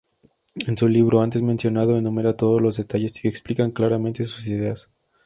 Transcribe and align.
En 0.65 0.75
su 0.75 0.87
libro 0.87 1.21
antes 1.21 1.43
mencionado 1.43 1.95
enumera 1.95 2.35
todos 2.35 2.59
los 2.59 2.75
detalles 2.77 3.21
que 3.21 3.27
explican 3.27 3.69
claramente 3.69 4.25
sus 4.25 4.47
ideas. 4.47 4.89